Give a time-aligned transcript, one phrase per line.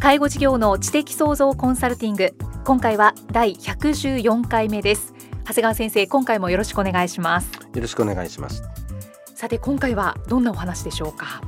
[0.00, 2.32] 介護事業の知的創造コンサルティング。
[2.64, 5.12] 今回は第114回目です。
[5.44, 7.50] 長谷川先生今回もよろしくお願いします。
[7.52, 8.62] よろしくお願いします。
[9.34, 11.42] さて今回はどんなお話でしょうか？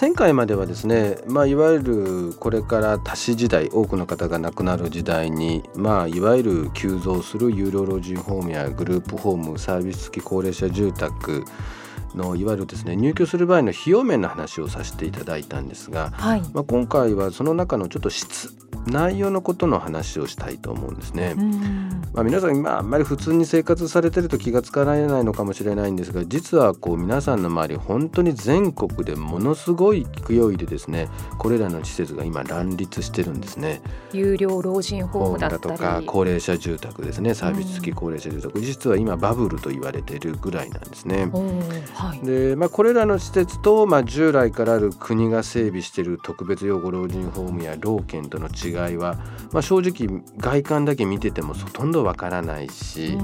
[0.00, 11.44] 前回まではですね、まあ、いわゆるこれから多子時代多くの方が亡くなる時代に、まあ、いわゆる急増する有料老人ホームやグループホームサービス付き高齢者住宅
[12.14, 18.54] のいわゆるですね入居する場合の費用面の話をさせていただいたんですが、はい、まあ、今回はその中のちょっと質
[18.86, 21.34] 内容のことの話をしたいと思うんですね。
[22.12, 33.80] まあ、皆さん今あんまり普通に生活されてると気が付かられないのかもしれないんですが実はこう皆さんの周り本当に全国でものすごい勢いでですねこれらの施設が今乱立してるんですね。
[34.12, 41.28] 有料老人ホームだとか高齢者住宅ですねサービス付き高齢者住宅、実は今バブルと言われているぐらいなんですね。
[42.04, 49.16] はい、でまあ、これらの施設と、まあ、従来からある国が整備している特別養護老人ホームや老犬との違いは
[49.52, 53.18] まあ、正直外観だけ見ててもほとんどわからないし、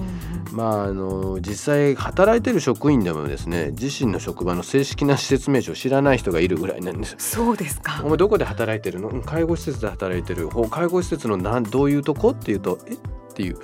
[0.51, 8.03] うん、まあ、あの実際働いてる職員でもですね自身の職場の正式な施設名称を知らない人がいるぐらいなんですそうですか。
[8.05, 9.23] お前どこで働いてるの？
[9.23, 10.49] 介護施設で働いてる。
[10.71, 12.31] 介護施設のなんどういうとこ？
[12.31, 12.97] っていうとえ
[13.31, 13.59] っていう。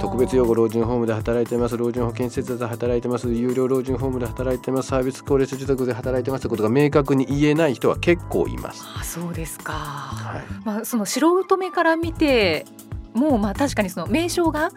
[0.00, 1.76] 特別養護老人ホームで働いてます。
[1.76, 3.28] 老人保健施設で働いてます。
[3.32, 4.88] 有料老人ホームで働いてます。
[4.88, 6.40] サービス高齢者住宅で働いてます。
[6.40, 8.84] ってことが明確に言えない人は結構います。
[8.98, 12.66] あそうですか、はい、まあ、その素人目から見て
[13.14, 14.70] もうまあ確かにその名称が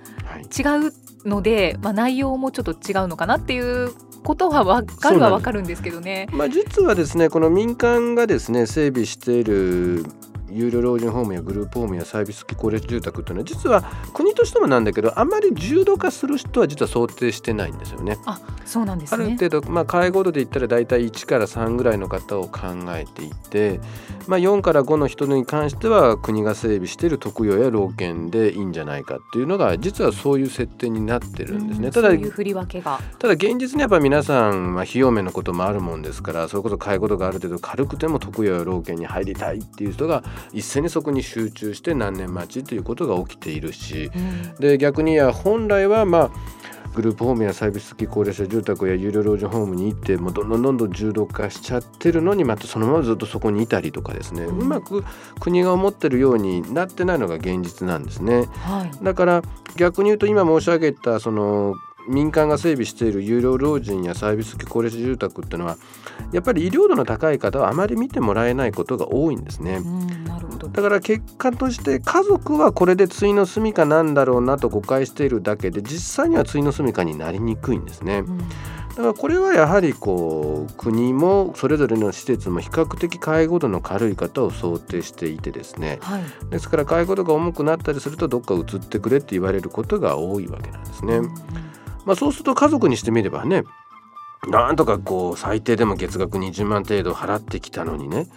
[0.58, 3.92] 違うので、はい、まあ、内容もちょっと違うのかなっていう
[4.24, 6.28] ことは分かるは分かるんですけどね。
[6.32, 10.06] まあ、実はですねこの民間がですね整備している
[10.50, 18.18] 有料老人ホームやグループホームやサービス付き高齢者住宅っていうのは実は国としてもなんだけどあまり重度化する人は実は想定してないんですよね。
[18.26, 22.60] あそうなんです、ね、ある程度、まあ、介護度で言ったら大体1から3ぐらいの方を考
[22.90, 23.80] えていて、
[24.28, 31.92] まあ、4から5の人に関しては国が整備している特養や老犬でいいんじゃないかっていうのが実はそういう設定になってるんですね。
[31.92, 46.32] ただ振り分けがただ現実にやっぱ皆さん、まあ、費用面のこともあるもんですからそれこそ介護度がある程度軽くても特養や老犬に入りたいっていう人が一斉にそこに集中して何年待ちということが起きているし、うん、で逆にや本来はまあ
[46.98, 55.04] グループホームやサービス付き高齢者住宅や有料老人ホームに行ってもうどんどんどんどん重度化しちゃってるのにまたそのままずっとそこにいたりとかですね、うん、うまく
[55.40, 58.46] 国が思ってるようになってないのが現実なんですね。
[58.62, 59.42] はい、だから
[59.76, 61.76] 逆に言うと今申し上げたその
[62.08, 65.78] 民間が整備している有料老人やサービス付き高齢者住宅っていうのは
[66.32, 69.82] やっぱり医療度の高い方はあまり見てもらえないことが多いんですね。
[70.72, 78.24] だから結果として家族はこれで対の住処なんだろうなと誤解しているだけで実際には対の住処になりにくいんですね。
[78.90, 91.18] だからこれはやはりこう国もそれぞれの施設も比較的介護度の軽い方を想定していてですね、はい、ですから介護度が重くなったりするとどっか移ってくれって言われることが多いわけなんですね。
[91.18, 91.34] うん
[92.08, 93.64] まあ、そうすると家族にしてみればね
[94.48, 98.28] なんとかこう最低でも月額20万程度払ってきたのにね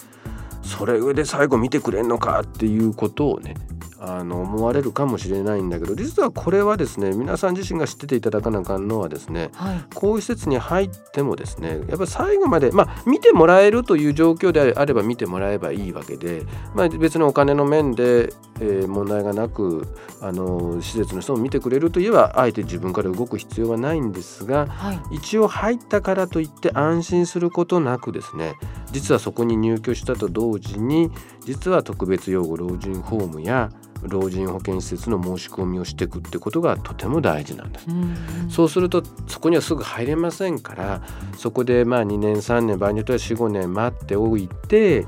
[0.63, 3.55] それ上で最後見てくれんのかっていうことをね
[4.01, 16.45] あの思われるかもしれないんだけど実はこれはですね皆さん自身が知ってていただかなあかんのはですね、はい、こういう施設に入ってもですねやっぱ最後までまあ見てもらえるという状況であれば見てもらえばいいわけで、
[16.75, 19.89] まあ、別にお金の面で、えー、問題がなく
[20.21, 28.55] あの施設の人も見てくれるといえばあえて自分から動く必要はないんですが、はい、一応入ったからといって安心することなくですね
[28.93, 31.11] 実はそこに入居したと同時に
[31.41, 33.71] 実は特別養護老人ホームや
[34.03, 38.03] 老人保健施設の申し込みをしていくってことがとても大事なんです、うん
[38.45, 41.03] うん、そうするとそこにはすぐ入れませんから
[41.37, 45.07] そこでまあ2年3年場合によっては45年待っておいて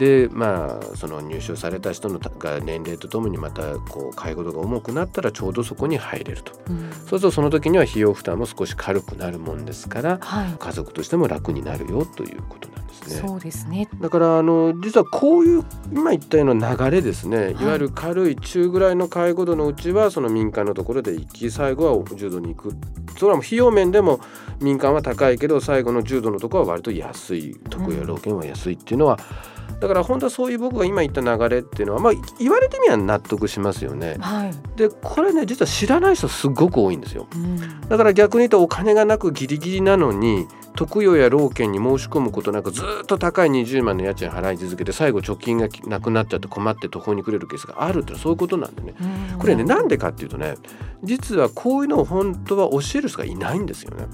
[0.00, 13.28] でまあその入所された人のが年齢とともにまたこう介護度が重くなったらちょうどそこに入れると、うん、そうするとその時には費用負担も少し軽くなるもんですから、はい、家族としても楽になるよということなんですね。
[13.28, 13.90] そうですね。
[14.00, 22.74] だからあの実はこういう今言ったような流れですね、い、わゆる軽い中ぐらいの介護度のうちはその民間のところで行き最後は重度に行く。
[23.18, 24.20] それは費用面でも
[24.60, 27.54] 民間は高いけど最後の重度のところは割と安い。
[27.68, 29.18] 特や老犬は安いっていうのは、
[29.58, 34.16] うん、だから本当はそういう僕が今言った流れっていうのは、まあ、言われてみれば納得しますよね。
[34.20, 37.26] はい、でこれね実は知らない人すごく多いんですよ。
[37.34, 40.46] うん、だから逆に言うとお金がなくギリギリなのに
[40.76, 48.94] 特養や老犬に申し込むことなくずっと高い20万の家賃払い続けて最後貯金がなくなっちゃって困って途方に暮れるケースがあるってそういうことなんでね
[49.38, 50.54] これねなんでかっていうとね
[51.02, 54.06] 実はこういうのを本当は教える人がいないんですよね。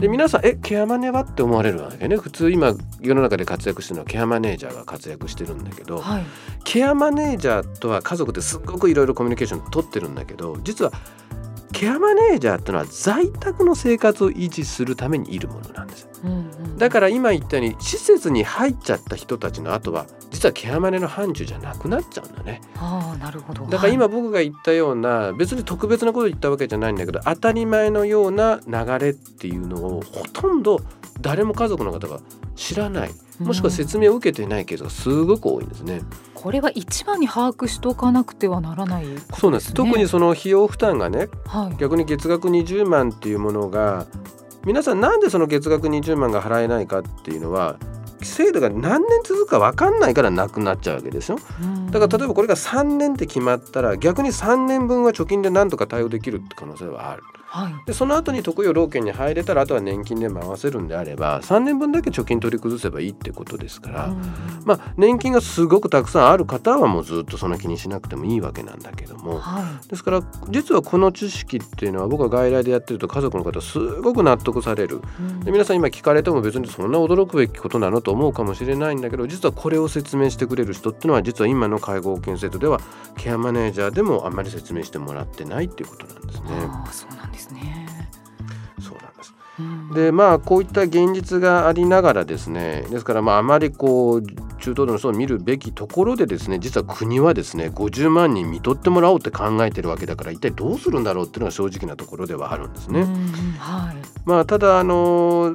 [0.00, 1.20] で皆さんえケアマネは？
[1.22, 2.16] って思われるわけね。
[2.16, 6.24] 普通今世の中で活躍してるのはケアマネージャーが活躍してるんだけど、はい、
[6.64, 10.92] ケアマネージャーとは家族ですっごくいろいろコミュニケーション取ってるんだけど実は
[11.72, 22.62] ケアマネージャーっていうのは在宅の生活を維持するためにいるものなんです、うんうん、だから今言ったように施設に入っちゃった人たちの後は実はケアマネの範疇じゃなくなっちゃうんだね。
[22.78, 23.66] あなるほど。
[23.66, 30.80] だから今僕が言ったような、別に特別なことを言ったわけじゃないんだけど当たり前のような流れっていうのをほとんど
[31.20, 32.20] 誰も家族の方が
[32.56, 33.10] 知らない。
[33.38, 36.02] もしくは説明を受けていないケースがすごく多いんですね。
[36.34, 39.74] これは一番に把握しておかなくてはならない、ね、そうなんです。
[39.74, 44.06] 特にその費用負担がね、はい、逆に月額20万っていうものが
[44.64, 47.76] 皆さんなんでその月額20万が払えないかっていうのは
[48.26, 51.38] 制度が何年続くか分かんないからなくなっちゃうわけですよ
[51.90, 57.22] だから例えばこれが3年って決まったら逆に3年分は貯金で何とか対応できるって可能性はある。
[57.52, 64.22] はい、でその後に特養老犬に入れたらあとは年金で回せるんであれば3年分だけ貯金取り崩せばいいってことですから、うん、
[64.64, 82.80] まあ、年金がすごくたくさんある方はもうずっとその気にしなくてもいいわけなんだけども、はい、ですから実はこの知識っていうのは僕は外来でやってると家族の方すごく納得される、うん、で皆さん今聞かれても別にそんな驚くべきことなのと思うかもしれないんだけど実はこれを説明してくれる人っていうのは実は今の介護保険制度では
[83.18, 86.48] ケアマネージャーでもあんまり説明してもらってないっていうことなんですね。
[86.70, 87.86] あそうなんですね。
[89.94, 94.22] でまあこういった現実がありながらですねですからまああまりこう
[94.58, 103.02] 中等度の人を見るべきところでですね実は国はですね50万人見とってもらおうって考えてるわけだから一体どうするんだろうっていうのが正直なところではあるんですね。
[103.58, 105.54] はい、まあただあの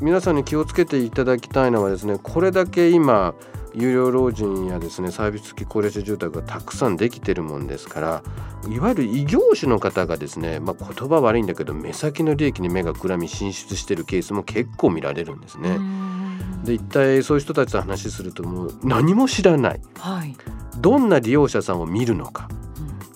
[0.00, 3.34] 皆さんに気をつけていただきたいのはですねこれだけ今
[3.74, 8.22] 有料老人やですねサービス付き高齢者住宅がたくさんできてるもんですから
[8.68, 15.78] いわゆる異業種の方がですね、まあ、言葉悪いんだけど目先の利益に目がくらみ進出してるケースも結構見られるんですね。
[16.64, 20.36] で一体そういう人たちと話するともう何も知らない、はい、
[20.78, 22.48] どんな利用者さんを見るのか、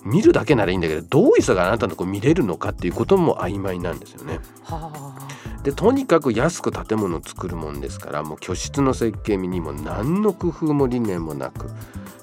[0.05, 4.39] うん、見るだけならいいんだけどどういう人があなたのとこ見れるのかっていうことも曖昧なんですよね。
[4.63, 5.32] はあ
[5.63, 11.69] でとにかく安く建物を作るもんですからもう居室の設計にも何の工夫も理念もなく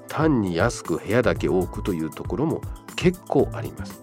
[0.08, 2.60] 単に安く部屋だけ多くというところも
[3.00, 4.02] 結構あります。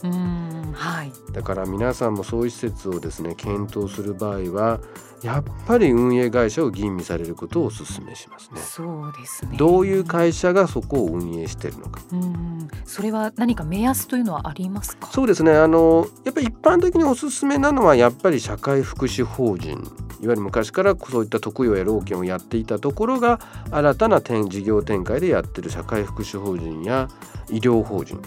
[0.73, 4.79] はい、だから皆さんもそういう施設をですね検討する場合は
[5.21, 8.59] やっぱり運営会社を吟味されることをお勧めしますね。
[8.59, 9.55] そうですね。
[9.57, 12.01] どういう会社がそこを運営しているのか。
[12.11, 15.07] うん、それは何か目安というのはありますか？
[15.11, 15.55] そうですね。
[15.55, 19.79] あのやっぱり一般的におすすめなのはやっぱり社会福祉法人。
[20.19, 23.39] いわゆる昔からそういった特養や老犬をやっていたところが
[23.69, 27.07] 新たな事業展開でやってる社会福祉法人や
[27.49, 28.21] 医療法人。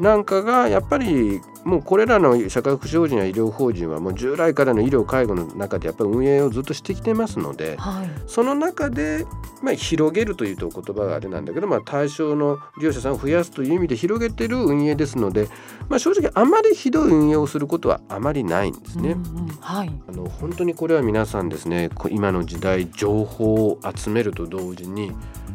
[0.00, 9.26] なんかがやっぱりもうこれらの社会福祉法人や医療法人はもう従来からの医療介護の中でやっぱり運営をずっとしてきてますので、はい、その中で、
[9.62, 15.48] まあ、広げるというと言葉があれなんだけど、まあ、対象の利用者さんを増やすという意味で広げてる運営ですので、
[15.88, 19.10] まあ、正直あまりひどい運営をすることはあまりないんですね。
[19.12, 19.48] うんうん。
[19.60, 25.12] はい、あの本当にこれは皆さんですね今の時代情報を集めると同時に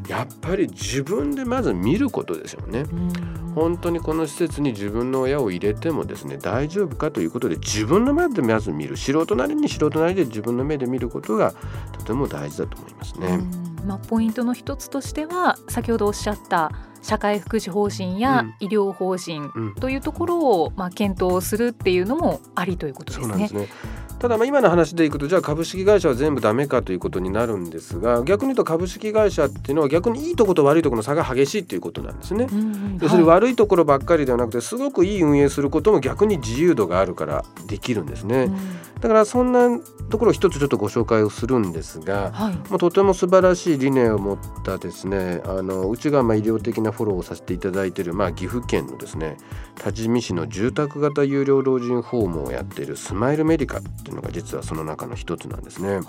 [0.08, 2.86] やっぱり自分でまず見ることですよね。
[3.56, 11.54] 本当にこの施設に自分の親を入れてもですね大丈夫かということで自分の目でまず見る素人なりに素人なりで自分の目で見ることが
[11.94, 13.40] とても大事だと思いますね。
[13.86, 16.72] まあ、ポイントの一つとしては先ほどおっしゃった
[17.02, 23.24] 社会福祉法人や医療法人というところをまあ検討するっていうのもありということですね。
[23.26, 23.68] そうなんですね
[24.20, 32.48] ただまあ今の話でいくとじゃあ株式会社は全部ダメかということになるんですが逆に言うと株式会社っていうのは逆にいいところと悪いところの差が激しいということなんですね。
[32.52, 33.40] うんうん要するにはい。
[33.40, 38.50] 悪いところばっかりではなくてすごくいい運営することも逆に自由度があるからできるんですね。
[39.02, 39.80] だからそんな
[40.10, 42.56] ところを一つちょっとご紹介をするんですが、はい。
[42.70, 49.38] もうとても素晴らしい理念を持ったですねあのうちがまあ医療的なフォローをさせていただいている、まあ、岐阜県のですね
[49.76, 55.98] 多治見市の住宅型有料老人ホームをやっているスマイルメディカっていうのが実はその中の一つなんですね。
[55.98, 56.06] はい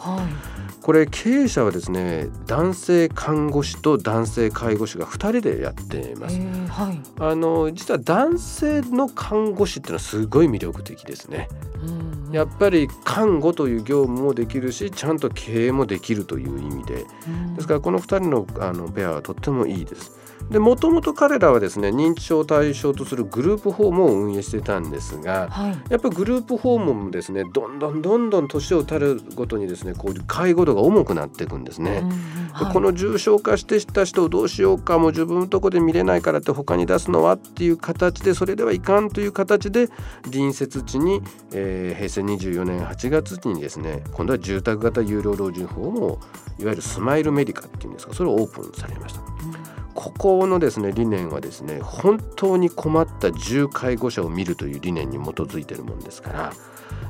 [0.83, 6.37] これ経営者はですね男性看護師と男性介護士が2人でやっています。
[6.37, 11.49] えーはいあの実は男性の看護師っていうのはすごい魅力的ですね。
[11.83, 20.27] うんやっぱり看護という業務もできるしちゃんと経営もできるという意味でうんですからこの2人のあのペアはとってもいいです。
[20.51, 32.03] でもともと彼らはですね認知症を対象とするグループホームを運営してたんですがはいやっぱりグループホームもですねどんどんどんどん年を取るごとにですねこういう介護度が重くなっていくんですね。
[32.03, 39.89] うんはいこの重症化してした人をどうしようかもう自分のとこで見れないからって他に出すのはっていう形でそれではいかんという形で
[40.33, 41.21] 隣接地に、
[41.53, 46.19] えー平成24年8月にですね今度は住宅型有料老人ホームを
[46.59, 49.76] いわゆるスマイルメディカっていうんですかそれをオープンされました。
[49.97, 56.53] ここのですね理念はですね本当に困った重介護者を見るという理念に基づいているもんですから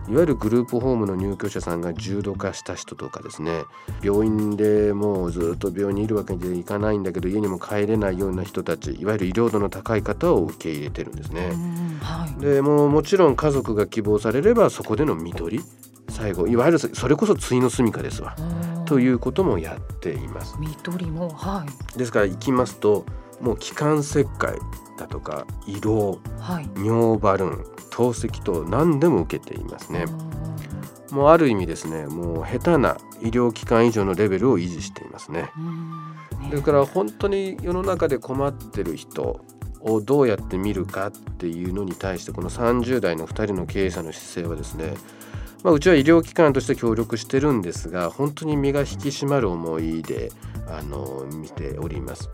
[0.09, 3.65] いわゆるグループホームの入居者さんが重度化した人とかですね
[4.03, 11.51] 病院でもうずっと病院にいるわけにはいかないんだけど家にも帰れないような人たちいわゆる医療度の高い方を受け入れてるんですね。
[11.53, 15.65] うんはいでもうもちろん家族が希望されればそこでの看取り
[16.09, 18.37] 最後いわゆるそれこそ対の住処ですわ。
[18.87, 20.57] といううこともやっています。
[20.57, 21.99] ん見取りもはい。
[21.99, 23.05] ですから行きますと
[23.41, 24.59] もう気管切開
[24.99, 26.69] だとか胃ろうはい。
[26.77, 30.07] 尿バルーン透析と何でも受けていますね。
[31.11, 35.51] もうある意味ですねもう下手な医療機関以上のレベルを維持していますね。
[35.57, 36.51] うん。
[36.51, 36.57] ね。
[36.57, 39.41] だから本当に世の中で困ってる人
[39.81, 44.95] をどうやって見るかっていうのに対してこの30代の2人の経営者の姿勢はですね、
[45.63, 50.31] まあ、うちは医療機関として協力してるんですが本当に身が引き締まる思いで
[50.69, 52.29] あの見ております。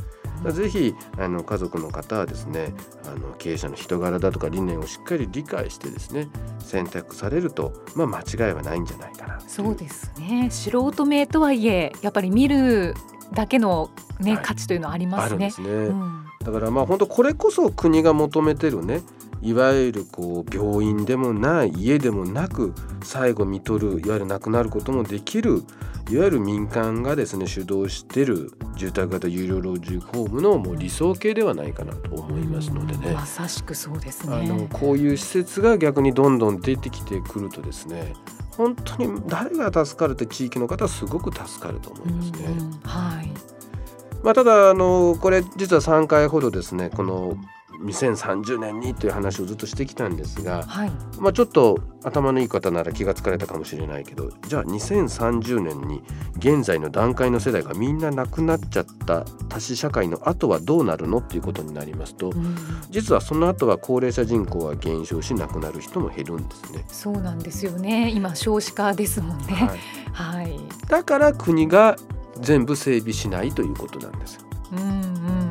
[0.50, 2.75] ぜひあの家族の方はですね
[3.07, 9.41] あの経営者の人柄だとか理念をしっかり理解してですね選択されると、まあ、間違いはないんじゃないかな。
[9.41, 10.49] そうですね。
[10.50, 12.95] 素人目とはいえやっぱり見る
[13.33, 14.45] だけのね、はい。
[14.45, 15.26] 価値というのはありますね。
[15.26, 15.69] あるんですね。
[15.69, 16.25] うん。
[16.45, 19.00] だからまあ本当これこそ国が求めてるね
[19.42, 25.64] いわゆるこう病院でもない家でもなく最後見とるいわゆる亡くなることもできる
[26.11, 33.12] いわゆる民間がですね主導してる住宅型有料老人ホームのもう理想形ではないかなと思いますのでね。
[33.12, 38.14] まさしくそうですねあのこういう施設が逆にどんどん出てきてくるとですね
[38.56, 42.49] 本当に誰が助かるって地域の方はすごく助かると思いますね。
[42.84, 43.52] はい
[44.22, 47.37] まあ、ただあのこれ実は3回ほどですねこの
[47.82, 50.92] 2030年にという話をずっとしてきたんですが、はい。
[51.18, 56.02] まあ、ちょっと頭のいい方なら気がつかれたかもしれないけどじゃあ2030年に
[56.36, 62.56] 現在の段階の世代がみんな亡くなっちゃった多子社会の後はどうなるのっていうことになりますとうん。
[62.90, 66.84] 実はその後は高齢者人口は減少し亡くなる人も減るんですね。
[66.88, 68.10] そうなんですよね。
[68.10, 69.44] 今少子化ですもんね。
[70.12, 71.96] はい、はい、だから国が
[72.40, 74.38] 全部整備しないということなんです。
[74.72, 75.41] うんうんうん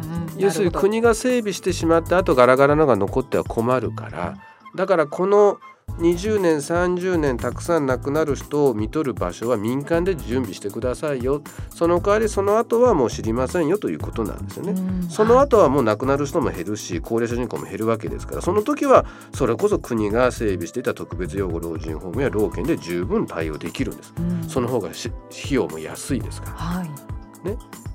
[0.41, 4.37] 要するに国が整備してしまってあとガラガラのが残っては困るから
[4.75, 5.59] だからこの
[5.97, 14.71] 20年30年たくさん亡くなる人を見とる場所は民間で準備してくださいよその代わりその後はもう知りませんよということなんですよね。
[14.71, 24.13] うんその後はもう亡くなる人も減るし高齢者人口も減るわけですからその時はそれこそ国が整備していた特別養護老人ホームや老犬で十分対応できるんです。
[24.17, 26.55] うんその方がし費用も安いですから。
[26.55, 26.91] はい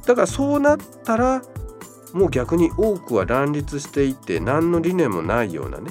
[0.06, 1.42] だからそうなったら
[2.16, 5.90] もう逆に多くは乱立していて何の理念もないようなね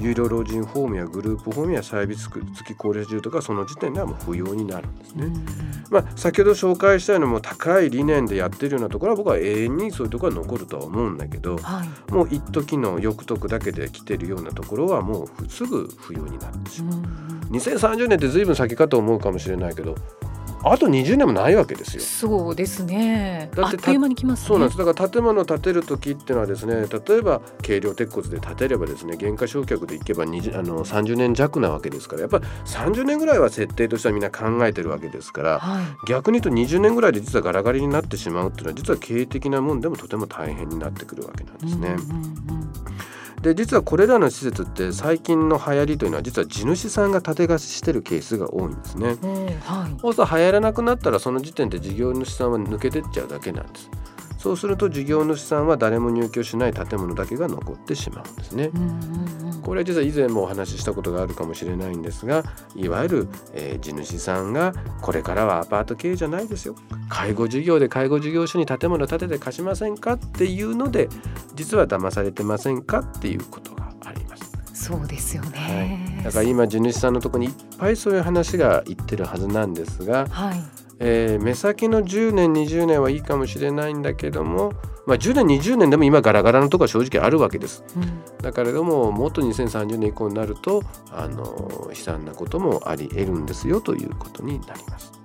[0.00, 5.32] 有料老人ホームやグループホームやサービス付き高齢者住宅はその時点ではもう不要になるんですね。
[5.90, 17.00] まあ、先ほど紹介したようにもう高い理念でやってるようなところは僕は永遠にそういうところは残るとは思うんだけどはいもう一時の欲得だけで来てるようなところはもうすぐ不要になってしまう。
[17.50, 19.94] 2030年って随分先かと思うかもしれないけど
[20.72, 22.02] あと20年もないわけですよ。
[22.02, 23.50] そうですね。
[23.54, 24.48] だっあってという間に来ますね。
[24.48, 24.78] そうなんです。
[24.78, 35.84] だから建物を建てる時っていうのはですね例えば軽量鉄骨で建てればですね減価償却でいけば20あの30年弱なわけですからやっぱり30年ぐらいは設定としてはみんな考えてるわけですからはい。
[36.08, 41.88] 逆に言うと20年ぐらいで実はガラガラになってしまうっていうのは実は経営的なもんでもとても大変になってくるわけなんですね。
[41.88, 42.95] うんうんうん
[43.46, 49.16] で実はこれらの施設って最近の流行りというのは実は地主さんが建て貸ししてるケースが多いんですね。
[49.62, 53.88] はい、そうすると流行らなくなったらその時点で事業主さんは抜けてっちゃうだけなんです。
[54.38, 58.70] そうすると事業主さんは誰も入居しない建物だけが残ってしまうんですね。
[59.66, 62.44] これは実は以前もお話ししたことがあるかもしれないんですが
[62.76, 66.76] いわゆる、えー、地主さんがこれからはアパート経営じゃないですよ
[67.08, 71.08] 介護事業で介護事業所に建物建てて貸しませんかっていうので
[71.56, 73.85] 実は騙されてませんかっていうことが。
[74.86, 80.62] そうですよね、はい、だから今地主さんのところにいっぱいそういう話が言ってるはずなんですが、はい。
[80.98, 84.72] えー、目先の10年20年はいいかもしれないんだけども、
[85.06, 95.15] まあ、10年20年でも今ガラガラのとこは正直あるわけです、うん、だからでももっと2030年以降になるとあの悲惨なこともあり得るんですよということになります。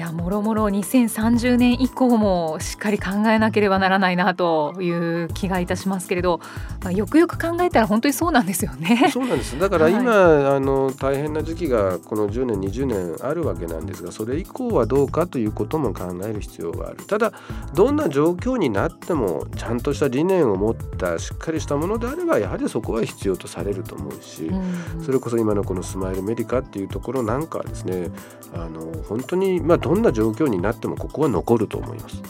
[0.00, 6.40] いやもろもろ2030年以降もしっかり考えなければならないなという気がいたしますけれど、
[6.82, 9.10] まあ、よくよく考えたら本当にそうなんですよね。
[9.12, 9.58] そうなんです。
[9.58, 17.04] だから今、はい、あの大変な時期がこの10年20年あるわけなんですがそれ以降はどうかということも考える必要がある。
[17.04, 17.34] ただ
[17.74, 28.08] どんな状況になってもちゃんとした理念を持ったしっかりしたものであればやはりそこは必要とされると思うし、うん、それこそ今のこのスマイルメディカっていうところなんかはですね
[28.54, 32.22] あの本当にまあどんな状況になってもここは残ると思います。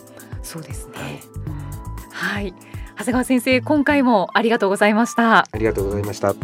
[0.43, 1.21] そうですね、
[2.11, 2.55] はい、はい、
[2.97, 5.41] 長谷川先生今回もありがとうございました。
[5.41, 6.35] ありがとうございました。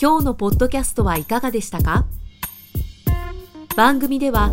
[0.00, 2.06] 今日のポッドキャストはいかがでしたか？
[3.74, 4.52] 番組では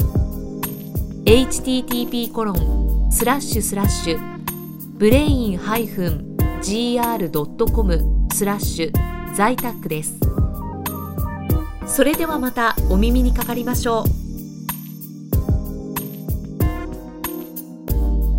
[1.25, 4.37] http コロンスラッシュスラッシュ
[4.97, 6.69] ブレイン -gr.com
[8.33, 8.91] スラッシュ
[9.35, 10.19] 在宅です。
[11.85, 14.05] それではまたお耳にかかりましょう。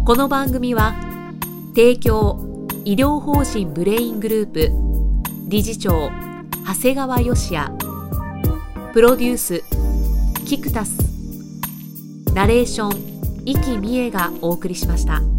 [0.05, 0.97] この番組は
[1.77, 4.71] 提供医療法人ブレイングループ
[5.49, 6.11] 理事長
[6.67, 7.71] 長谷川義也
[8.93, 9.63] プロデュース
[10.45, 11.12] キクタス
[12.35, 15.32] ナレーション生きみえがお送りしました。